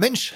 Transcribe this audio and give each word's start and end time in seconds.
Mensch, 0.00 0.32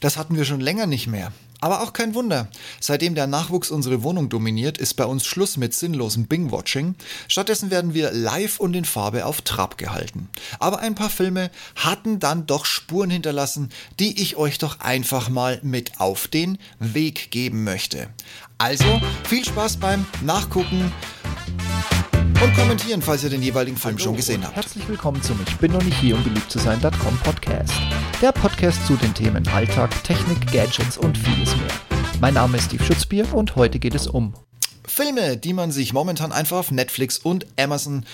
das 0.00 0.16
hatten 0.16 0.36
wir 0.36 0.44
schon 0.44 0.60
länger 0.60 0.86
nicht 0.86 1.08
mehr. 1.08 1.32
Aber 1.60 1.82
auch 1.82 1.92
kein 1.92 2.14
Wunder. 2.14 2.48
Seitdem 2.78 3.16
der 3.16 3.26
Nachwuchs 3.26 3.72
unsere 3.72 4.04
Wohnung 4.04 4.28
dominiert, 4.28 4.78
ist 4.78 4.94
bei 4.94 5.04
uns 5.04 5.26
Schluss 5.26 5.56
mit 5.56 5.74
sinnlosem 5.74 6.26
Bing-Watching. 6.26 6.94
Stattdessen 7.26 7.72
werden 7.72 7.92
wir 7.92 8.12
live 8.12 8.60
und 8.60 8.74
in 8.74 8.84
Farbe 8.84 9.26
auf 9.26 9.42
Trab 9.42 9.76
gehalten. 9.78 10.28
Aber 10.60 10.78
ein 10.78 10.94
paar 10.94 11.10
Filme 11.10 11.50
hatten 11.74 12.20
dann 12.20 12.46
doch 12.46 12.64
Spuren 12.64 13.10
hinterlassen, 13.10 13.70
die 13.98 14.22
ich 14.22 14.36
euch 14.36 14.58
doch 14.58 14.78
einfach 14.78 15.28
mal 15.28 15.58
mit 15.64 15.98
auf 15.98 16.28
den 16.28 16.56
Weg 16.78 17.32
geben 17.32 17.64
möchte. 17.64 18.10
Also 18.58 19.00
viel 19.28 19.44
Spaß 19.44 19.78
beim 19.78 20.06
Nachgucken 20.22 20.92
und 22.40 22.54
kommentieren, 22.54 23.02
falls 23.02 23.24
ihr 23.24 23.30
den 23.30 23.42
jeweiligen 23.42 23.76
Film 23.76 23.96
Hallo 23.96 24.04
schon 24.04 24.16
gesehen 24.16 24.46
habt. 24.46 24.54
Herzlich 24.54 24.88
willkommen 24.88 25.20
zum 25.20 25.40
Ich 25.48 25.56
bin 25.56 25.72
noch 25.72 25.82
nicht 25.82 25.98
hier, 25.98 26.14
um 26.14 26.22
beliebt 26.22 26.48
zu 26.48 26.60
sein.com 26.60 27.18
Podcast. 27.24 27.72
Der 28.20 28.32
Podcast 28.32 28.86
zu 28.86 28.96
den 28.96 29.14
Themen 29.14 29.48
Alltag, 29.48 30.04
Technik, 30.04 30.52
Gadgets 30.52 30.98
und 30.98 31.16
vieles 31.16 31.56
mehr. 31.56 31.70
Mein 32.20 32.34
Name 32.34 32.58
ist 32.58 32.66
Steve 32.66 32.84
Schutzbier 32.84 33.32
und 33.32 33.56
heute 33.56 33.78
geht 33.78 33.94
es 33.94 34.06
um 34.06 34.34
Filme, 34.84 35.38
die 35.38 35.54
man 35.54 35.72
sich 35.72 35.94
momentan 35.94 36.30
einfach 36.30 36.58
auf 36.58 36.70
Netflix 36.70 37.16
und 37.16 37.46
Amazon 37.58 38.04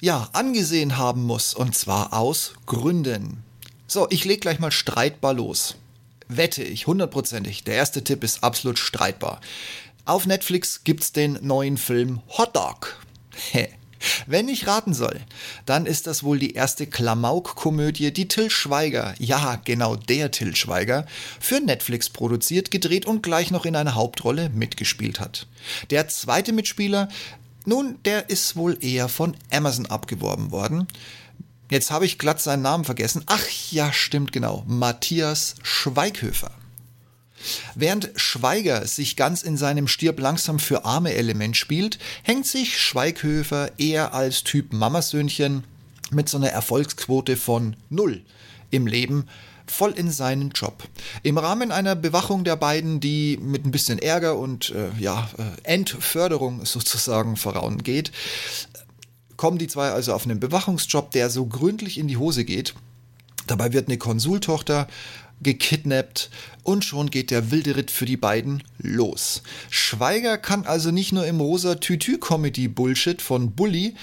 ja, 0.00 0.28
angesehen 0.32 0.96
haben 0.96 1.24
muss. 1.24 1.54
Und 1.54 1.74
zwar 1.74 2.12
aus 2.12 2.54
Gründen. 2.66 3.42
So, 3.88 4.06
ich 4.10 4.24
leg 4.24 4.42
gleich 4.42 4.60
mal 4.60 4.70
streitbar 4.70 5.34
los. 5.34 5.74
Wette 6.28 6.62
ich, 6.62 6.86
hundertprozentig. 6.86 7.64
Der 7.64 7.74
erste 7.74 8.04
Tipp 8.04 8.22
ist 8.22 8.44
absolut 8.44 8.78
streitbar. 8.78 9.40
Auf 10.04 10.24
Netflix 10.24 10.84
gibt's 10.84 11.10
den 11.10 11.40
neuen 11.42 11.78
Film 11.78 12.20
Hot 12.38 12.54
Dog. 12.54 12.96
Wenn 14.26 14.48
ich 14.48 14.66
raten 14.66 14.94
soll, 14.94 15.20
dann 15.66 15.86
ist 15.86 16.06
das 16.06 16.22
wohl 16.22 16.38
die 16.38 16.54
erste 16.54 16.86
Klamauk-Komödie, 16.86 18.12
die 18.12 18.28
Till 18.28 18.50
Schweiger, 18.50 19.14
ja 19.18 19.60
genau 19.64 19.96
der 19.96 20.30
Till 20.30 20.56
Schweiger, 20.56 21.06
für 21.40 21.60
Netflix 21.60 22.10
produziert, 22.10 22.70
gedreht 22.70 23.06
und 23.06 23.22
gleich 23.22 23.50
noch 23.50 23.64
in 23.64 23.76
einer 23.76 23.94
Hauptrolle 23.94 24.48
mitgespielt 24.50 25.20
hat. 25.20 25.46
Der 25.90 26.08
zweite 26.08 26.52
Mitspieler, 26.52 27.08
nun, 27.64 27.98
der 28.04 28.28
ist 28.28 28.56
wohl 28.56 28.76
eher 28.80 29.08
von 29.08 29.36
Amazon 29.50 29.86
abgeworben 29.86 30.50
worden. 30.50 30.88
Jetzt 31.70 31.90
habe 31.90 32.04
ich 32.04 32.18
glatt 32.18 32.40
seinen 32.40 32.62
Namen 32.62 32.84
vergessen. 32.84 33.22
Ach 33.26 33.46
ja, 33.70 33.92
stimmt 33.92 34.32
genau. 34.32 34.64
Matthias 34.66 35.54
Schweighöfer. 35.62 36.50
Während 37.74 38.10
Schweiger 38.16 38.86
sich 38.86 39.16
ganz 39.16 39.42
in 39.42 39.56
seinem 39.56 39.88
Stirb 39.88 40.20
langsam 40.20 40.58
für 40.58 40.84
arme 40.84 41.14
Element 41.14 41.56
spielt, 41.56 41.98
hängt 42.22 42.46
sich 42.46 42.78
Schweighöfer 42.78 43.78
eher 43.78 44.14
als 44.14 44.44
Typ 44.44 44.72
Mamasöhnchen 44.72 45.64
mit 46.10 46.28
so 46.28 46.36
einer 46.36 46.50
Erfolgsquote 46.50 47.36
von 47.36 47.76
null 47.90 48.22
im 48.70 48.86
Leben 48.86 49.26
voll 49.66 49.92
in 49.92 50.10
seinen 50.10 50.50
Job. 50.50 50.82
Im 51.22 51.38
Rahmen 51.38 51.72
einer 51.72 51.94
Bewachung 51.94 52.44
der 52.44 52.56
beiden, 52.56 53.00
die 53.00 53.38
mit 53.40 53.64
ein 53.64 53.70
bisschen 53.70 53.98
Ärger 53.98 54.36
und 54.36 54.70
äh, 54.70 54.90
ja, 54.98 55.28
äh, 55.38 55.62
Entförderung 55.62 56.64
sozusagen 56.64 57.36
vorangeht, 57.36 58.12
kommen 59.36 59.58
die 59.58 59.68
zwei 59.68 59.90
also 59.90 60.12
auf 60.12 60.24
einen 60.24 60.40
Bewachungsjob, 60.40 61.10
der 61.12 61.30
so 61.30 61.46
gründlich 61.46 61.98
in 61.98 62.08
die 62.08 62.16
Hose 62.16 62.44
geht. 62.44 62.74
Dabei 63.46 63.72
wird 63.72 63.88
eine 63.88 63.98
Konsultochter 63.98 64.86
gekidnappt 65.42 66.30
und 66.62 66.84
schon 66.84 67.10
geht 67.10 67.30
der 67.30 67.50
wilde 67.50 67.76
Ritt 67.76 67.90
für 67.90 68.06
die 68.06 68.16
beiden 68.16 68.62
los. 68.78 69.42
Schweiger 69.70 70.38
kann 70.38 70.64
also 70.64 70.90
nicht 70.90 71.12
nur 71.12 71.26
im 71.26 71.40
rosa 71.40 71.76
Tütü-Comedy-Bullshit 71.76 73.20
von 73.20 73.52
Bully 73.52 73.94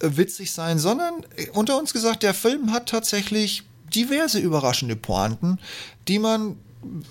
äh, 0.00 0.10
witzig 0.16 0.52
sein, 0.52 0.78
sondern 0.78 1.14
äh, 1.36 1.48
unter 1.50 1.78
uns 1.78 1.92
gesagt, 1.92 2.22
der 2.22 2.34
Film 2.34 2.72
hat 2.72 2.88
tatsächlich 2.88 3.64
diverse 3.94 4.38
überraschende 4.38 4.96
Pointen, 4.96 5.58
die 6.08 6.18
man 6.18 6.56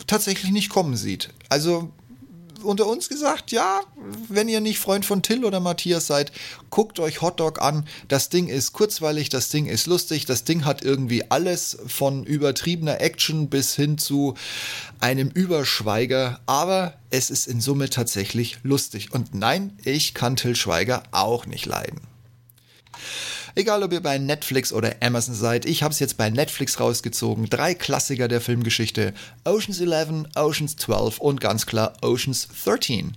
tatsächlich 0.08 0.52
nicht 0.52 0.70
kommen 0.70 0.96
sieht. 0.96 1.30
Also 1.50 1.92
unter 2.64 2.88
uns 2.88 3.10
gesagt, 3.10 3.52
ja, 3.52 3.82
wenn 4.30 4.50
ihr 4.50 4.62
nicht 4.62 4.80
Freund 4.80 5.06
von 5.06 5.22
Till 5.22 5.46
oder 5.46 5.60
Matthias 5.60 6.08
seid, 6.08 6.32
guckt 6.70 7.00
euch 7.00 7.22
Hotdog 7.22 7.62
an. 7.62 7.88
Das 8.08 8.30
Ding 8.30 8.48
ist 8.48 8.74
kurzweilig, 8.74 9.30
das 9.30 9.50
Ding 9.50 9.66
ist 9.66 9.88
lustig, 9.88 10.26
das 10.26 10.44
Ding 10.44 10.66
hat 10.66 10.82
irgendwie 10.82 11.30
alles 11.30 11.78
von 11.88 12.24
übertriebener 12.24 13.02
Action 13.02 13.50
bis 13.50 13.76
hin 13.76 13.98
zu 13.98 14.36
einem 15.00 15.30
Überschweiger, 15.30 16.40
aber 16.46 16.96
es 17.10 17.30
ist 17.30 17.48
in 17.48 17.62
Summe 17.62 17.90
tatsächlich 17.90 18.60
lustig. 18.64 19.12
Und 19.12 19.36
nein, 19.36 19.78
ich 19.84 20.14
kann 20.14 20.36
Till 20.36 20.56
Schweiger 20.56 21.04
auch 21.12 21.46
nicht 21.46 21.66
leiden. 21.66 22.02
Egal, 23.56 23.84
ob 23.84 23.94
ihr 23.94 24.02
bei 24.02 24.18
Netflix 24.18 24.74
oder 24.74 24.96
Amazon 25.00 25.36
seid, 25.36 25.66
ich 25.66 25.84
habe 25.84 25.94
es 25.94 26.00
jetzt 26.00 26.18
bei 26.18 26.32
Netflix 26.32 26.80
rausgezogen. 26.80 27.50
Drei 27.50 27.76
Klassiker 27.76 28.28
der 28.28 28.42
Filmgeschichte: 28.42 29.14
Oceans 29.44 29.80
11, 29.80 30.30
Oceans 30.36 30.76
12 30.78 31.20
und 31.20 31.40
ganz 31.40 31.68
klar 31.68 31.94
Oceans 32.02 32.48
13. 32.64 33.14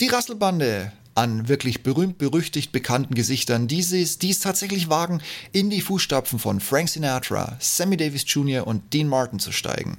Die 0.00 0.06
Rasselbande 0.06 0.92
an 1.16 1.48
wirklich 1.48 1.82
berühmt, 1.82 2.18
berüchtigt 2.18 2.70
bekannten 2.70 3.14
Gesichtern, 3.14 3.66
die 3.66 3.80
es, 3.80 4.18
die 4.18 4.30
es 4.30 4.38
tatsächlich 4.38 4.88
wagen, 4.88 5.20
in 5.50 5.70
die 5.70 5.80
Fußstapfen 5.80 6.38
von 6.38 6.60
Frank 6.60 6.88
Sinatra, 6.88 7.56
Sammy 7.58 7.96
Davis 7.96 8.24
Jr. 8.26 8.66
und 8.66 8.92
Dean 8.92 9.08
Martin 9.08 9.40
zu 9.40 9.50
steigen 9.50 9.96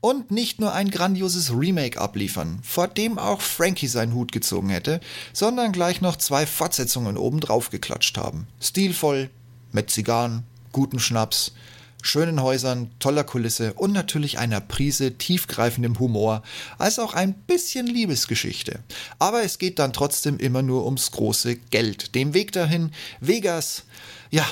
und 0.00 0.30
nicht 0.30 0.60
nur 0.60 0.72
ein 0.72 0.90
grandioses 0.90 1.52
Remake 1.52 2.00
abliefern, 2.00 2.60
vor 2.62 2.88
dem 2.88 3.18
auch 3.18 3.40
Frankie 3.40 3.88
seinen 3.88 4.14
Hut 4.14 4.32
gezogen 4.32 4.70
hätte, 4.70 5.00
sondern 5.32 5.72
gleich 5.72 6.00
noch 6.00 6.16
zwei 6.16 6.46
Fortsetzungen 6.46 7.16
obendrauf 7.16 7.70
geklatscht 7.70 8.16
haben. 8.16 8.46
Stilvoll, 8.60 9.30
mit 9.72 9.90
Zigarren, 9.90 10.44
gutem 10.72 10.98
Schnaps, 10.98 11.52
schönen 12.00 12.40
Häusern, 12.42 12.90
toller 13.00 13.24
Kulisse 13.24 13.74
und 13.74 13.92
natürlich 13.92 14.38
einer 14.38 14.60
Prise 14.60 15.18
tiefgreifendem 15.18 15.98
Humor, 15.98 16.42
als 16.78 16.98
auch 16.98 17.14
ein 17.14 17.34
bisschen 17.34 17.86
Liebesgeschichte. 17.86 18.80
Aber 19.18 19.42
es 19.42 19.58
geht 19.58 19.78
dann 19.78 19.92
trotzdem 19.92 20.38
immer 20.38 20.62
nur 20.62 20.84
ums 20.84 21.10
große 21.10 21.56
Geld, 21.56 22.14
dem 22.14 22.34
Weg 22.34 22.52
dahin, 22.52 22.92
Vegas, 23.20 23.82
ja, 24.30 24.46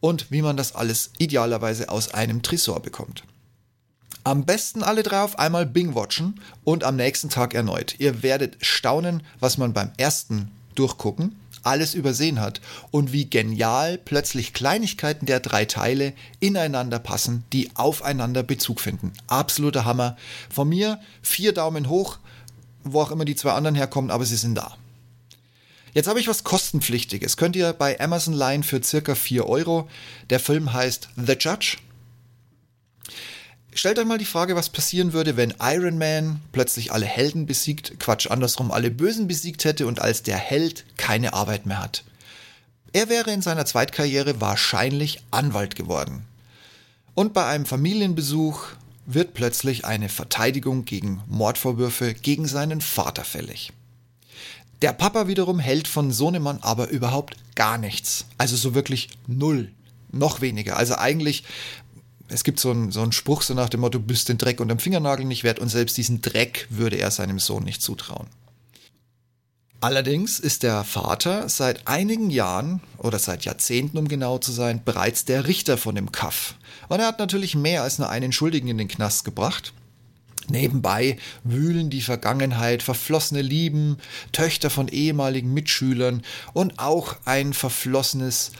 und 0.00 0.30
wie 0.30 0.42
man 0.42 0.56
das 0.56 0.74
alles 0.74 1.10
idealerweise 1.18 1.88
aus 1.88 2.12
einem 2.12 2.42
Tresor 2.42 2.80
bekommt. 2.80 3.24
Am 4.24 4.44
besten 4.44 4.84
alle 4.84 5.02
drei 5.02 5.20
auf 5.22 5.38
einmal 5.38 5.66
Bing 5.66 5.96
watchen 5.96 6.40
und 6.62 6.84
am 6.84 6.94
nächsten 6.94 7.28
Tag 7.28 7.54
erneut. 7.54 7.96
Ihr 7.98 8.22
werdet 8.22 8.64
staunen, 8.64 9.22
was 9.40 9.58
man 9.58 9.72
beim 9.72 9.90
ersten 9.96 10.52
Durchgucken 10.76 11.36
alles 11.64 11.94
übersehen 11.94 12.40
hat 12.40 12.60
und 12.90 13.12
wie 13.12 13.28
genial 13.28 13.98
plötzlich 13.98 14.52
Kleinigkeiten 14.52 15.26
der 15.26 15.40
drei 15.40 15.64
Teile 15.64 16.12
ineinander 16.40 16.98
passen, 16.98 17.44
die 17.52 17.70
aufeinander 17.74 18.42
Bezug 18.42 18.80
finden. 18.80 19.12
Absoluter 19.26 19.84
Hammer. 19.84 20.16
Von 20.50 20.68
mir 20.68 21.00
vier 21.22 21.52
Daumen 21.52 21.88
hoch, 21.88 22.18
wo 22.84 23.00
auch 23.00 23.10
immer 23.10 23.24
die 23.24 23.36
zwei 23.36 23.52
anderen 23.52 23.76
herkommen, 23.76 24.10
aber 24.10 24.24
sie 24.24 24.36
sind 24.36 24.56
da. 24.56 24.76
Jetzt 25.94 26.08
habe 26.08 26.20
ich 26.20 26.28
was 26.28 26.42
kostenpflichtiges. 26.42 27.36
Könnt 27.36 27.54
ihr 27.54 27.72
bei 27.72 28.00
Amazon 28.00 28.34
leihen 28.34 28.62
für 28.62 28.82
circa 28.82 29.14
4 29.14 29.46
Euro. 29.46 29.88
Der 30.30 30.40
Film 30.40 30.72
heißt 30.72 31.10
The 31.16 31.36
Judge 31.38 31.78
Stellt 33.74 33.98
euch 33.98 34.04
mal 34.04 34.18
die 34.18 34.26
Frage, 34.26 34.54
was 34.54 34.68
passieren 34.68 35.14
würde, 35.14 35.38
wenn 35.38 35.54
Iron 35.60 35.96
Man 35.96 36.40
plötzlich 36.52 36.92
alle 36.92 37.06
Helden 37.06 37.46
besiegt, 37.46 37.98
Quatsch, 37.98 38.30
andersrum 38.30 38.70
alle 38.70 38.90
Bösen 38.90 39.28
besiegt 39.28 39.64
hätte 39.64 39.86
und 39.86 40.00
als 40.00 40.22
der 40.22 40.36
Held 40.36 40.84
keine 40.98 41.32
Arbeit 41.32 41.64
mehr 41.64 41.82
hat. 41.82 42.04
Er 42.92 43.08
wäre 43.08 43.30
in 43.30 43.40
seiner 43.40 43.64
Zweitkarriere 43.64 44.42
wahrscheinlich 44.42 45.22
Anwalt 45.30 45.74
geworden. 45.74 46.26
Und 47.14 47.32
bei 47.32 47.46
einem 47.46 47.64
Familienbesuch 47.64 48.66
wird 49.06 49.32
plötzlich 49.32 49.86
eine 49.86 50.10
Verteidigung 50.10 50.84
gegen 50.84 51.22
Mordvorwürfe 51.26 52.12
gegen 52.12 52.46
seinen 52.46 52.82
Vater 52.82 53.24
fällig. 53.24 53.72
Der 54.82 54.92
Papa 54.92 55.28
wiederum 55.28 55.58
hält 55.58 55.88
von 55.88 56.12
Sohnemann 56.12 56.58
aber 56.60 56.88
überhaupt 56.88 57.36
gar 57.54 57.78
nichts. 57.78 58.26
Also 58.36 58.56
so 58.56 58.74
wirklich 58.74 59.08
null. 59.26 59.70
Noch 60.10 60.42
weniger. 60.42 60.76
Also 60.76 60.96
eigentlich 60.96 61.44
es 62.32 62.44
gibt 62.44 62.58
so 62.58 62.70
einen, 62.70 62.90
so 62.90 63.02
einen 63.02 63.12
Spruch 63.12 63.42
so 63.42 63.54
nach 63.54 63.68
dem 63.68 63.80
Motto, 63.80 63.98
du 63.98 64.04
bist 64.04 64.28
den 64.28 64.38
Dreck 64.38 64.60
unterm 64.60 64.78
Fingernagel 64.78 65.26
nicht 65.26 65.44
wert 65.44 65.58
und 65.58 65.68
selbst 65.68 65.96
diesen 65.96 66.22
Dreck 66.22 66.66
würde 66.70 66.96
er 66.96 67.10
seinem 67.10 67.38
Sohn 67.38 67.64
nicht 67.64 67.82
zutrauen. 67.82 68.26
Allerdings 69.80 70.38
ist 70.38 70.62
der 70.62 70.84
Vater 70.84 71.48
seit 71.48 71.88
einigen 71.88 72.30
Jahren 72.30 72.80
oder 72.98 73.18
seit 73.18 73.44
Jahrzehnten, 73.44 73.98
um 73.98 74.06
genau 74.06 74.38
zu 74.38 74.52
sein, 74.52 74.80
bereits 74.84 75.24
der 75.24 75.46
Richter 75.46 75.76
von 75.76 75.96
dem 75.96 76.12
Kaff. 76.12 76.54
Und 76.88 77.00
er 77.00 77.08
hat 77.08 77.18
natürlich 77.18 77.56
mehr 77.56 77.82
als 77.82 77.98
nur 77.98 78.08
einen 78.08 78.32
Schuldigen 78.32 78.68
in 78.68 78.78
den 78.78 78.88
Knast 78.88 79.24
gebracht. 79.24 79.72
Nebenbei 80.48 81.18
wühlen 81.42 81.90
die 81.90 82.00
Vergangenheit, 82.00 82.82
verflossene 82.82 83.42
Lieben, 83.42 83.98
Töchter 84.30 84.70
von 84.70 84.88
ehemaligen 84.88 85.52
Mitschülern 85.52 86.22
und 86.52 86.78
auch 86.78 87.16
ein 87.24 87.52
verflossenes 87.52 88.52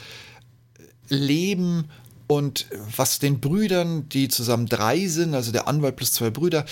Leben 1.07 1.89
und 2.35 2.67
was 2.95 3.19
den 3.19 3.39
Brüdern, 3.39 4.09
die 4.09 4.27
zusammen 4.27 4.67
drei 4.67 5.07
sind, 5.07 5.35
also 5.35 5.51
der 5.51 5.67
Anwalt 5.67 5.95
plus 5.95 6.13
zwei 6.13 6.29
Brüder, 6.29 6.65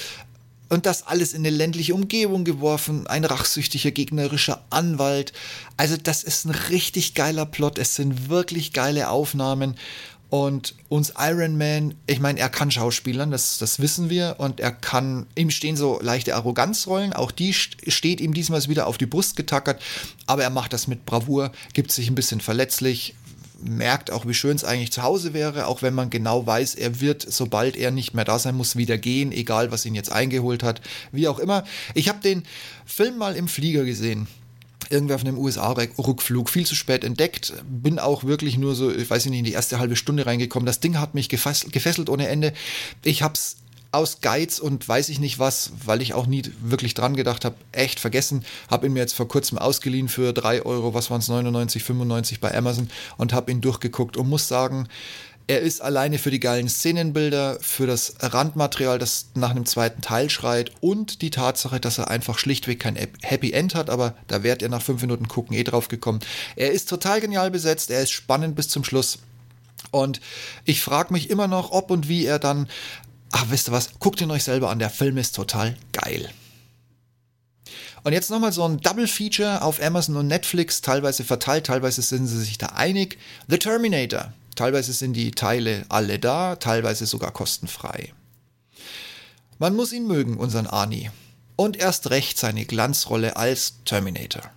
und 0.70 0.86
das 0.86 1.06
alles 1.06 1.34
in 1.34 1.42
eine 1.42 1.50
ländliche 1.50 1.94
Umgebung 1.94 2.46
geworfen, 2.46 3.06
ein 3.08 3.26
rachsüchtiger 3.26 3.92
gegnerischer 3.92 4.64
Anwalt. 4.70 5.34
Also 5.76 5.98
das 5.98 6.24
ist 6.24 6.46
ein 6.46 6.52
richtig 6.52 7.14
geiler 7.14 7.46
Plot, 7.46 7.78
es 7.78 7.96
sind 7.96 8.30
wirklich 8.30 8.72
geile 8.72 9.10
Aufnahmen 9.10 9.76
Und 10.32 10.76
uns 10.88 11.12
Iron 11.20 11.58
Man, 11.58 11.96
ich 12.08 12.22
meine, 12.22 12.40
er 12.40 12.48
kann 12.48 12.72
Schauspielern, 12.72 13.32
das, 13.32 13.58
das 13.58 13.82
wissen 13.82 14.10
wir. 14.10 14.36
Und 14.38 14.62
er 14.62 14.72
kann, 14.72 15.28
ihm 15.36 15.50
stehen 15.50 15.76
so 15.76 16.00
leichte 16.02 16.36
Arroganzrollen. 16.36 17.12
Auch 17.12 17.32
die 17.32 17.52
steht 17.54 18.22
ihm 18.22 18.34
diesmal 18.34 18.66
wieder 18.70 18.88
auf 18.88 18.98
die 18.98 19.08
Brust 19.08 19.36
getackert. 19.36 19.82
Aber 20.28 20.44
er 20.44 20.50
macht 20.50 20.72
das 20.72 20.88
mit 20.88 21.06
Bravour, 21.06 21.52
gibt 21.74 21.92
sich 21.92 22.10
ein 22.10 22.16
bisschen 22.16 22.40
verletzlich, 22.40 23.14
merkt 23.64 24.12
auch, 24.12 24.26
wie 24.26 24.34
schön 24.34 24.56
es 24.56 24.64
eigentlich 24.64 24.92
zu 24.92 25.04
Hause 25.04 25.34
wäre, 25.34 25.68
auch 25.68 25.82
wenn 25.82 25.94
man 25.94 26.10
genau 26.10 26.46
weiß, 26.46 26.76
er 26.76 27.02
wird, 27.02 27.26
sobald 27.28 27.76
er 27.76 27.92
nicht 27.92 28.14
mehr 28.14 28.26
da 28.26 28.40
sein 28.40 28.56
muss, 28.56 28.76
wieder 28.76 28.98
gehen, 28.98 29.32
egal 29.32 29.72
was 29.72 29.86
ihn 29.86 29.96
jetzt 29.96 30.12
eingeholt 30.12 30.64
hat, 30.64 30.82
wie 31.12 31.28
auch 31.28 31.40
immer. 31.40 31.64
Ich 31.94 32.10
habe 32.10 32.20
den 32.20 32.44
Film 32.86 33.18
mal 33.18 33.36
im 33.36 33.48
Flieger 33.48 33.86
gesehen 33.86 34.28
irgendwie 34.90 35.14
auf 35.14 35.22
einem 35.22 35.38
USA-Rückflug 35.38 36.50
viel 36.50 36.66
zu 36.66 36.76
spät 36.76 37.04
entdeckt. 37.04 37.54
Bin 37.70 37.98
auch 37.98 38.26
wirklich 38.26 38.58
nur 38.58 38.76
so, 38.76 38.94
ich 38.94 39.10
weiß 39.10 39.26
nicht, 39.28 39.40
in 39.40 39.46
die 39.46 39.54
erste 39.54 39.80
halbe 39.80 39.96
Stunde 39.96 40.26
reingekommen. 40.26 40.66
Das 40.66 40.82
Ding 40.82 41.00
hat 41.00 41.16
mich 41.16 41.30
gefesselt, 41.30 41.72
gefesselt 41.72 42.10
ohne 42.10 42.28
Ende. 42.28 42.52
Ich 43.04 43.24
hab's 43.24 43.58
aus 43.92 44.22
Geiz 44.22 44.60
und 44.60 44.88
weiß 44.88 45.10
ich 45.10 45.20
nicht 45.20 45.38
was, 45.40 45.72
weil 45.86 46.02
ich 46.02 46.14
auch 46.14 46.26
nie 46.26 46.44
wirklich 46.62 46.94
dran 46.94 47.16
gedacht 47.16 47.44
habe, 47.44 47.56
echt 47.72 48.00
vergessen. 48.00 48.46
Habe 48.70 48.86
ihn 48.86 48.94
mir 48.94 49.00
jetzt 49.00 49.14
vor 49.14 49.28
kurzem 49.28 49.58
ausgeliehen 49.58 50.08
für 50.08 50.34
3 50.34 50.64
Euro, 50.64 50.94
was 50.94 51.10
waren 51.10 51.20
es, 51.20 51.28
99, 51.28 51.84
95 51.84 52.40
bei 52.40 52.56
Amazon 52.56 52.90
und 53.18 53.34
habe 53.34 53.52
ihn 53.52 53.62
durchgeguckt 53.62 54.16
und 54.16 54.30
muss 54.30 54.48
sagen, 54.48 54.88
er 55.48 55.60
ist 55.60 55.82
alleine 55.82 56.18
für 56.18 56.32
die 56.32 56.40
geilen 56.40 56.70
Szenenbilder, 56.70 57.58
für 57.60 57.86
das 57.86 58.16
Randmaterial, 58.22 59.00
das 59.00 59.26
nach 59.36 59.50
einem 59.50 59.66
zweiten 59.66 60.02
Teil 60.02 60.30
schreit 60.30 60.72
und 60.80 61.22
die 61.22 61.30
Tatsache, 61.30 61.82
dass 61.82 61.98
er 61.98 62.10
einfach 62.10 62.38
schlichtweg 62.38 62.80
kein 62.80 62.96
Happy 62.96 63.52
End 63.52 63.76
hat, 63.76 63.90
aber 63.90 64.16
da 64.28 64.44
wärt 64.44 64.62
ihr 64.62 64.70
nach 64.70 64.82
fünf 64.82 65.02
Minuten 65.02 65.28
gucken 65.28 65.58
eh 65.58 65.64
drauf 65.64 65.90
gekommen. 65.90 66.22
Er 66.56 66.72
ist 66.72 66.88
total 66.88 67.20
genial 67.20 67.52
besetzt, 67.52 67.92
er 67.92 68.02
ist 68.02 68.12
spannend 68.12 68.56
bis 68.56 68.70
zum 68.70 68.86
Schluss. 68.86 69.20
Und 69.90 70.22
ich 70.64 70.82
frage 70.82 71.12
mich 71.12 71.30
immer 71.30 71.48
noch, 71.48 71.72
ob 71.72 71.92
und 71.92 72.08
wie 72.08 72.26
er 72.26 72.40
dann 72.40 72.70
Ach, 73.32 73.46
wisst 73.50 73.70
ihr 73.70 73.72
was? 73.72 73.92
Guckt 74.00 74.22
ihn 74.22 74.32
euch 74.32 74.44
selber 74.44 74.70
an. 74.70 74.80
Der 74.80 74.90
Film 74.90 75.18
ist 75.18 75.36
total 75.36 75.78
geil. 75.94 76.30
Und 78.04 78.14
jetzt 78.14 78.30
nochmal 78.30 78.52
so 78.52 78.64
ein 78.64 78.80
Double 78.80 79.08
Feature 79.08 79.62
auf 79.62 79.82
Amazon 79.82 80.18
und 80.18 80.28
Netflix, 80.28 80.82
teilweise 80.82 81.24
verteilt, 81.24 81.68
teilweise 81.68 82.02
sind 82.02 82.28
sie 82.28 82.40
sich 82.40 82.58
da 82.58 82.68
einig. 82.68 83.18
The 83.48 83.60
Terminator. 83.60 84.34
Teilweise 84.56 84.92
sind 84.92 85.14
die 85.14 85.32
Teile 85.32 85.86
alle 85.88 86.20
da, 86.20 86.56
teilweise 86.56 87.06
sogar 87.06 87.32
kostenfrei. 87.32 88.14
Man 89.60 89.76
muss 89.76 89.94
ihn 89.94 90.08
mögen, 90.08 90.38
unseren 90.38 90.68
Arnie. 90.68 91.10
Und 91.56 91.78
erst 91.78 92.10
recht 92.10 92.38
seine 92.38 92.66
Glanzrolle 92.66 93.38
als 93.38 93.76
Terminator 93.86 94.52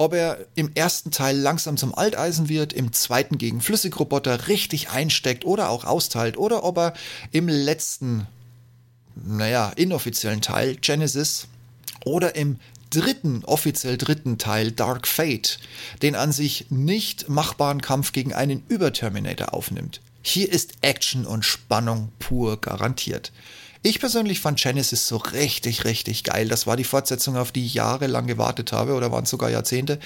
ob 0.00 0.14
er 0.14 0.38
im 0.54 0.70
ersten 0.74 1.10
Teil 1.10 1.36
langsam 1.36 1.76
zum 1.76 1.94
Alteisen 1.94 2.48
wird, 2.48 2.72
im 2.72 2.90
zweiten 2.94 3.36
gegen 3.36 3.60
Flüssigroboter 3.60 4.48
richtig 4.48 4.88
einsteckt 4.88 5.44
oder 5.44 5.68
auch 5.68 5.84
austeilt 5.84 6.38
oder 6.38 6.64
ob 6.64 6.78
er 6.78 6.94
im 7.32 7.48
letzten, 7.48 8.26
naja, 9.14 9.70
inoffiziellen 9.76 10.40
Teil 10.40 10.76
Genesis 10.76 11.48
oder 12.06 12.34
im 12.34 12.58
dritten, 12.88 13.44
offiziell 13.44 13.98
dritten 13.98 14.38
Teil 14.38 14.72
Dark 14.72 15.06
Fate, 15.06 15.58
den 16.00 16.14
an 16.14 16.32
sich 16.32 16.70
nicht 16.70 17.28
machbaren 17.28 17.82
Kampf 17.82 18.12
gegen 18.12 18.32
einen 18.32 18.62
Überterminator 18.68 19.52
aufnimmt. 19.52 20.00
Hier 20.22 20.50
ist 20.50 20.72
Action 20.80 21.26
und 21.26 21.44
Spannung 21.44 22.10
pur 22.18 22.58
garantiert. 22.58 23.32
Ich 23.82 23.98
persönlich 23.98 24.40
fand 24.40 24.60
Genesis 24.60 25.08
so 25.08 25.16
richtig, 25.16 25.86
richtig 25.86 26.24
geil. 26.24 26.48
Das 26.48 26.66
war 26.66 26.76
die 26.76 26.84
Fortsetzung, 26.84 27.38
auf 27.38 27.50
die 27.50 27.64
ich 27.64 27.72
jahrelang 27.72 28.26
gewartet 28.26 28.72
habe 28.72 28.92
oder 28.92 29.10
waren 29.10 29.24
es 29.24 29.30
sogar 29.30 29.48
Jahrzehnte. 29.48 29.98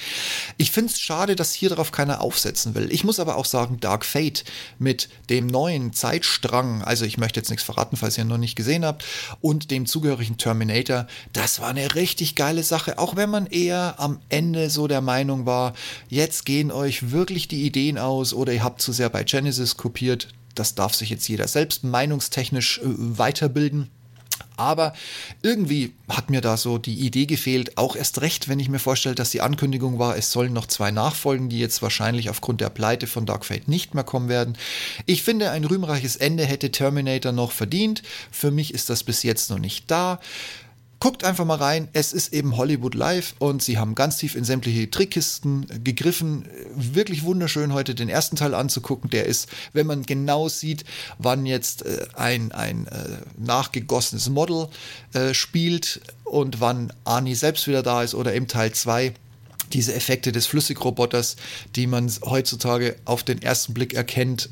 Ich 0.56 0.70
finde 0.70 0.92
es 0.92 1.00
schade, 1.00 1.34
dass 1.34 1.54
hier 1.54 1.70
darauf 1.70 1.90
keiner 1.90 2.20
aufsetzen 2.20 2.76
will. 2.76 2.92
Ich 2.92 3.02
muss 3.02 3.18
aber 3.18 3.36
auch 3.36 3.46
sagen, 3.46 3.80
Dark 3.80 4.04
Fate 4.04 4.44
mit 4.78 5.08
dem 5.28 5.48
neuen 5.48 5.92
Zeitstrang, 5.92 6.82
also 6.84 7.04
ich 7.04 7.18
möchte 7.18 7.40
jetzt 7.40 7.50
nichts 7.50 7.64
verraten, 7.64 7.96
falls 7.96 8.16
ihr 8.16 8.22
ihn 8.22 8.28
noch 8.28 8.38
nicht 8.38 8.54
gesehen 8.54 8.84
habt, 8.84 9.04
und 9.40 9.72
dem 9.72 9.86
zugehörigen 9.86 10.38
Terminator, 10.38 11.08
das 11.32 11.60
war 11.60 11.70
eine 11.70 11.96
richtig 11.96 12.36
geile 12.36 12.62
Sache. 12.62 12.98
Auch 12.98 13.16
wenn 13.16 13.28
man 13.28 13.46
eher 13.46 13.96
am 13.98 14.20
Ende 14.28 14.70
so 14.70 14.86
der 14.86 15.00
Meinung 15.00 15.46
war, 15.46 15.72
jetzt 16.08 16.46
gehen 16.46 16.70
euch 16.70 17.10
wirklich 17.10 17.48
die 17.48 17.64
Ideen 17.64 17.98
aus 17.98 18.34
oder 18.34 18.52
ihr 18.52 18.62
habt 18.62 18.80
zu 18.80 18.92
sehr 18.92 19.08
bei 19.08 19.24
Genesis 19.24 19.76
kopiert 19.76 20.28
das 20.54 20.74
darf 20.74 20.94
sich 20.94 21.10
jetzt 21.10 21.28
jeder 21.28 21.48
selbst 21.48 21.84
meinungstechnisch 21.84 22.78
äh, 22.78 22.82
weiterbilden. 22.84 23.90
Aber 24.56 24.92
irgendwie 25.42 25.94
hat 26.08 26.30
mir 26.30 26.40
da 26.40 26.56
so 26.56 26.78
die 26.78 27.00
Idee 27.00 27.26
gefehlt, 27.26 27.76
auch 27.76 27.96
erst 27.96 28.20
recht, 28.20 28.48
wenn 28.48 28.60
ich 28.60 28.68
mir 28.68 28.78
vorstelle, 28.78 29.14
dass 29.14 29.30
die 29.30 29.40
Ankündigung 29.40 29.98
war, 29.98 30.16
es 30.16 30.30
sollen 30.30 30.52
noch 30.52 30.66
zwei 30.66 30.90
nachfolgen, 30.90 31.48
die 31.48 31.58
jetzt 31.58 31.82
wahrscheinlich 31.82 32.30
aufgrund 32.30 32.60
der 32.60 32.70
Pleite 32.70 33.06
von 33.06 33.26
Dark 33.26 33.44
Fate 33.44 33.68
nicht 33.68 33.94
mehr 33.94 34.04
kommen 34.04 34.28
werden. 34.28 34.56
Ich 35.06 35.22
finde, 35.22 35.50
ein 35.50 35.64
rühmreiches 35.64 36.16
Ende 36.16 36.44
hätte 36.44 36.70
Terminator 36.70 37.32
noch 37.32 37.50
verdient. 37.50 38.02
Für 38.30 38.50
mich 38.50 38.74
ist 38.74 38.90
das 38.90 39.02
bis 39.02 39.22
jetzt 39.24 39.50
noch 39.50 39.58
nicht 39.58 39.90
da. 39.90 40.20
Guckt 41.00 41.24
einfach 41.24 41.44
mal 41.44 41.58
rein, 41.58 41.88
es 41.92 42.12
ist 42.12 42.32
eben 42.32 42.56
Hollywood 42.56 42.94
Live 42.94 43.34
und 43.38 43.62
sie 43.62 43.78
haben 43.78 43.94
ganz 43.94 44.16
tief 44.16 44.34
in 44.36 44.44
sämtliche 44.44 44.90
Trickkisten 44.90 45.66
gegriffen. 45.84 46.48
Wirklich 46.74 47.24
wunderschön 47.24 47.74
heute 47.74 47.94
den 47.94 48.08
ersten 48.08 48.36
Teil 48.36 48.54
anzugucken. 48.54 49.10
Der 49.10 49.26
ist, 49.26 49.48
wenn 49.72 49.86
man 49.86 50.04
genau 50.04 50.48
sieht, 50.48 50.84
wann 51.18 51.44
jetzt 51.46 51.84
äh, 51.84 52.06
ein, 52.14 52.52
ein 52.52 52.86
äh, 52.86 53.18
nachgegossenes 53.36 54.30
Model 54.30 54.68
äh, 55.12 55.34
spielt 55.34 56.00
und 56.24 56.60
wann 56.60 56.92
Arnie 57.04 57.34
selbst 57.34 57.68
wieder 57.68 57.82
da 57.82 58.02
ist 58.02 58.14
oder 58.14 58.32
im 58.32 58.48
Teil 58.48 58.72
2 58.72 59.12
diese 59.72 59.94
Effekte 59.94 60.32
des 60.32 60.46
Flüssigroboters, 60.46 61.36
die 61.74 61.86
man 61.86 62.10
heutzutage 62.24 62.96
auf 63.04 63.22
den 63.22 63.42
ersten 63.42 63.74
Blick 63.74 63.94
erkennt, 63.94 64.48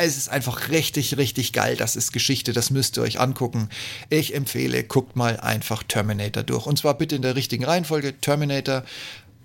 es 0.00 0.16
ist 0.16 0.28
einfach 0.28 0.68
richtig, 0.70 1.16
richtig 1.16 1.52
geil. 1.52 1.76
Das 1.76 1.96
ist 1.96 2.12
Geschichte, 2.12 2.52
das 2.52 2.70
müsst 2.70 2.96
ihr 2.96 3.02
euch 3.02 3.20
angucken. 3.20 3.68
Ich 4.08 4.34
empfehle, 4.34 4.84
guckt 4.84 5.16
mal 5.16 5.38
einfach 5.40 5.82
Terminator 5.82 6.42
durch. 6.42 6.66
Und 6.66 6.78
zwar 6.78 6.94
bitte 6.94 7.16
in 7.16 7.22
der 7.22 7.36
richtigen 7.36 7.64
Reihenfolge. 7.64 8.20
Terminator, 8.20 8.84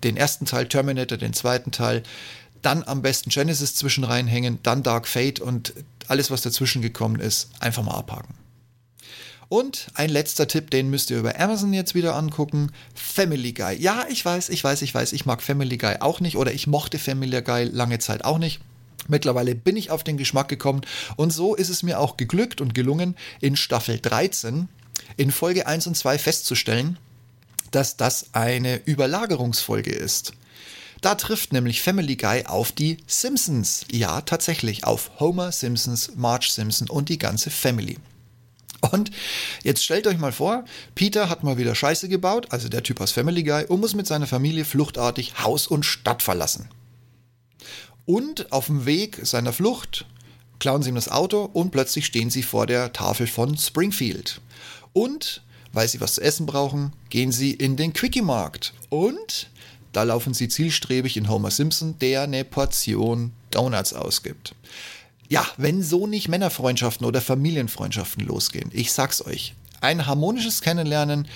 den 0.04 0.16
ersten 0.16 0.46
Teil, 0.46 0.68
Terminator, 0.68 1.18
den 1.18 1.32
zweiten 1.32 1.72
Teil. 1.72 2.02
Dann 2.62 2.82
am 2.84 3.02
besten 3.02 3.30
Genesis 3.30 3.74
zwischen 3.74 4.04
reinhängen, 4.04 4.58
dann 4.62 4.82
Dark 4.82 5.06
Fate 5.06 5.40
und 5.40 5.74
alles, 6.08 6.30
was 6.30 6.42
dazwischen 6.42 6.82
gekommen 6.82 7.20
ist, 7.20 7.50
einfach 7.60 7.82
mal 7.82 7.94
abhaken. 7.94 8.34
Und 9.48 9.86
ein 9.94 10.10
letzter 10.10 10.46
Tipp, 10.46 10.70
den 10.70 10.90
müsst 10.90 11.10
ihr 11.10 11.18
über 11.18 11.38
Amazon 11.40 11.72
jetzt 11.72 11.94
wieder 11.94 12.14
angucken. 12.16 12.70
Family 12.94 13.52
Guy. 13.52 13.76
Ja, 13.76 14.04
ich 14.10 14.22
weiß, 14.22 14.50
ich 14.50 14.62
weiß, 14.62 14.82
ich 14.82 14.94
weiß, 14.94 15.12
ich 15.12 15.24
mag 15.24 15.42
Family 15.42 15.78
Guy 15.78 15.96
auch 16.00 16.20
nicht 16.20 16.36
oder 16.36 16.52
ich 16.52 16.66
mochte 16.66 16.98
Family 16.98 17.40
Guy 17.40 17.64
lange 17.64 17.98
Zeit 17.98 18.24
auch 18.24 18.38
nicht. 18.38 18.60
Mittlerweile 19.08 19.54
bin 19.54 19.76
ich 19.76 19.90
auf 19.90 20.04
den 20.04 20.16
Geschmack 20.16 20.48
gekommen 20.48 20.82
und 21.16 21.32
so 21.32 21.54
ist 21.54 21.70
es 21.70 21.82
mir 21.82 21.98
auch 21.98 22.16
geglückt 22.16 22.60
und 22.60 22.74
gelungen, 22.74 23.16
in 23.40 23.56
Staffel 23.56 23.98
13 23.98 24.68
in 25.16 25.30
Folge 25.32 25.66
1 25.66 25.86
und 25.86 25.96
2 25.96 26.18
festzustellen, 26.18 26.98
dass 27.70 27.96
das 27.96 28.26
eine 28.32 28.76
Überlagerungsfolge 28.84 29.90
ist. 29.90 30.32
Da 31.00 31.14
trifft 31.14 31.52
nämlich 31.52 31.80
Family 31.80 32.16
Guy 32.16 32.44
auf 32.46 32.72
die 32.72 32.98
Simpsons. 33.06 33.84
Ja, 33.90 34.20
tatsächlich 34.20 34.84
auf 34.84 35.20
Homer 35.20 35.52
Simpsons, 35.52 36.12
Marge 36.16 36.48
Simpson 36.50 36.90
und 36.90 37.08
die 37.08 37.18
ganze 37.18 37.50
Family. 37.50 37.98
Und 38.90 39.10
jetzt 39.62 39.84
stellt 39.84 40.06
euch 40.06 40.18
mal 40.18 40.32
vor, 40.32 40.64
Peter 40.94 41.28
hat 41.28 41.42
mal 41.42 41.58
wieder 41.58 41.74
Scheiße 41.74 42.08
gebaut, 42.08 42.48
also 42.50 42.68
der 42.68 42.82
Typ 42.82 43.00
aus 43.00 43.12
Family 43.12 43.42
Guy, 43.42 43.64
und 43.66 43.80
muss 43.80 43.94
mit 43.94 44.06
seiner 44.06 44.26
Familie 44.26 44.64
fluchtartig 44.64 45.42
Haus 45.42 45.66
und 45.66 45.84
Stadt 45.84 46.22
verlassen. 46.22 46.68
Und 48.08 48.52
auf 48.52 48.68
dem 48.68 48.86
Weg 48.86 49.20
seiner 49.22 49.52
Flucht 49.52 50.06
klauen 50.60 50.82
sie 50.82 50.88
ihm 50.88 50.94
das 50.94 51.10
Auto 51.10 51.44
und 51.52 51.72
plötzlich 51.72 52.06
stehen 52.06 52.30
sie 52.30 52.42
vor 52.42 52.66
der 52.66 52.94
Tafel 52.94 53.26
von 53.26 53.58
Springfield. 53.58 54.40
Und 54.94 55.42
weil 55.74 55.88
sie 55.88 56.00
was 56.00 56.14
zu 56.14 56.22
essen 56.22 56.46
brauchen, 56.46 56.94
gehen 57.10 57.32
sie 57.32 57.52
in 57.52 57.76
den 57.76 57.92
Quickie-Markt. 57.92 58.72
Und 58.88 59.50
da 59.92 60.04
laufen 60.04 60.32
sie 60.32 60.48
zielstrebig 60.48 61.18
in 61.18 61.28
Homer 61.28 61.50
Simpson, 61.50 61.98
der 61.98 62.22
eine 62.22 62.44
Portion 62.44 63.32
Donuts 63.50 63.92
ausgibt. 63.92 64.54
Ja, 65.28 65.46
wenn 65.58 65.82
so 65.82 66.06
nicht 66.06 66.28
Männerfreundschaften 66.28 67.06
oder 67.06 67.20
Familienfreundschaften 67.20 68.24
losgehen, 68.24 68.70
ich 68.72 68.90
sag's 68.90 69.20
euch, 69.20 69.54
ein 69.82 70.06
harmonisches 70.06 70.62
Kennenlernen, 70.62 71.28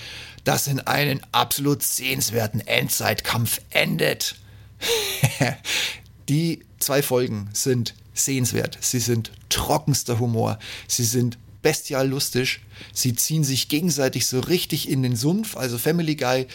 das 0.43 0.65
in 0.65 0.79
einen 0.79 1.21
absolut 1.33 1.83
sehenswerten 1.83 2.61
Endzeitkampf 2.61 3.61
endet. 3.69 4.37
Die 6.29 6.59
zwei 6.79 7.01
Folgen 7.01 7.49
sind 7.53 7.95
sehenswert. 8.13 8.77
Sie 8.81 8.99
sind 8.99 9.31
trockenster 9.49 10.19
Humor. 10.19 10.59
Sie 10.87 11.03
sind 11.03 11.37
bestial 11.61 12.07
lustig. 12.07 12.59
Sie 12.93 13.15
ziehen 13.15 13.43
sich 13.43 13.69
gegenseitig 13.69 14.27
so 14.27 14.39
richtig 14.39 14.89
in 14.89 15.01
den 15.01 15.15
Sumpf. 15.15 15.57
Also 15.57 15.77
Family 15.77 16.15
Guy 16.15 16.47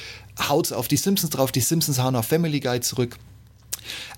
haut 0.49 0.73
auf 0.73 0.87
die 0.87 0.97
Simpsons 0.97 1.31
drauf, 1.31 1.51
die 1.51 1.61
Simpsons 1.61 1.99
hauen 1.99 2.15
auf 2.15 2.27
Family 2.27 2.61
Guy 2.61 2.81
zurück. 2.81 3.19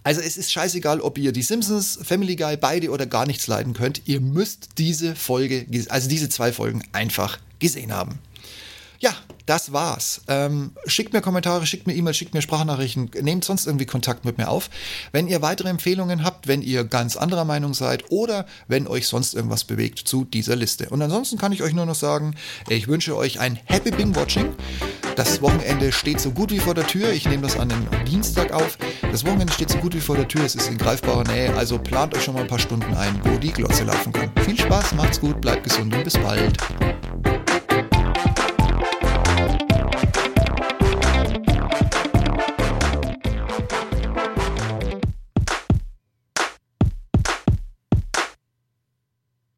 Also 0.02 0.20
es 0.20 0.36
ist 0.36 0.50
scheißegal, 0.50 1.00
ob 1.00 1.16
ihr 1.18 1.32
die 1.32 1.42
Simpsons, 1.42 1.98
Family 2.02 2.36
Guy, 2.36 2.56
beide 2.56 2.90
oder 2.90 3.06
gar 3.06 3.26
nichts 3.26 3.46
leiden 3.46 3.72
könnt. 3.72 4.02
Ihr 4.06 4.20
müsst 4.20 4.70
diese 4.78 5.14
Folge, 5.14 5.66
also 5.88 6.08
diese 6.08 6.28
zwei 6.28 6.52
Folgen 6.52 6.82
einfach 6.92 7.38
gesehen 7.58 7.92
haben. 7.92 8.18
Ja, 9.02 9.14
das 9.46 9.72
war's. 9.72 10.20
Ähm, 10.28 10.72
schickt 10.84 11.14
mir 11.14 11.22
Kommentare, 11.22 11.64
schickt 11.66 11.86
mir 11.86 11.94
E-Mails, 11.94 12.18
schickt 12.18 12.34
mir 12.34 12.42
Sprachnachrichten, 12.42 13.10
nehmt 13.22 13.44
sonst 13.44 13.66
irgendwie 13.66 13.86
Kontakt 13.86 14.26
mit 14.26 14.36
mir 14.36 14.50
auf. 14.50 14.68
Wenn 15.10 15.26
ihr 15.26 15.40
weitere 15.40 15.70
Empfehlungen 15.70 16.22
habt, 16.22 16.48
wenn 16.48 16.60
ihr 16.60 16.84
ganz 16.84 17.16
anderer 17.16 17.46
Meinung 17.46 17.72
seid 17.72 18.10
oder 18.10 18.44
wenn 18.68 18.86
euch 18.86 19.08
sonst 19.08 19.32
irgendwas 19.32 19.64
bewegt 19.64 20.00
zu 20.00 20.24
dieser 20.24 20.54
Liste. 20.54 20.90
Und 20.90 21.00
ansonsten 21.00 21.38
kann 21.38 21.50
ich 21.52 21.62
euch 21.62 21.72
nur 21.72 21.86
noch 21.86 21.94
sagen, 21.94 22.34
ich 22.68 22.88
wünsche 22.88 23.16
euch 23.16 23.40
ein 23.40 23.58
Happy 23.64 23.90
Bing 23.90 24.14
Watching. 24.14 24.52
Das 25.16 25.40
Wochenende 25.40 25.92
steht 25.92 26.20
so 26.20 26.30
gut 26.30 26.50
wie 26.50 26.60
vor 26.60 26.74
der 26.74 26.86
Tür. 26.86 27.10
Ich 27.10 27.26
nehme 27.26 27.42
das 27.42 27.58
an 27.58 27.72
einem 27.72 28.04
Dienstag 28.04 28.52
auf. 28.52 28.76
Das 29.10 29.24
Wochenende 29.24 29.52
steht 29.52 29.70
so 29.70 29.78
gut 29.78 29.94
wie 29.94 30.00
vor 30.00 30.16
der 30.16 30.28
Tür. 30.28 30.44
Es 30.44 30.54
ist 30.54 30.68
in 30.68 30.76
greifbarer 30.76 31.24
Nähe. 31.24 31.54
Also 31.56 31.78
plant 31.78 32.14
euch 32.14 32.24
schon 32.24 32.34
mal 32.34 32.42
ein 32.42 32.48
paar 32.48 32.58
Stunden 32.58 32.94
ein, 32.94 33.18
wo 33.24 33.38
die 33.38 33.50
Glotze 33.50 33.84
laufen 33.84 34.12
kann. 34.12 34.30
Viel 34.44 34.60
Spaß, 34.60 34.92
macht's 34.92 35.18
gut, 35.18 35.40
bleibt 35.40 35.64
gesund 35.64 35.94
und 35.94 36.04
bis 36.04 36.18
bald. 36.18 36.58